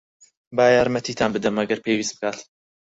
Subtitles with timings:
[0.55, 2.37] با یارمەتیتان بدەم، ئەگەر پێویست بکات.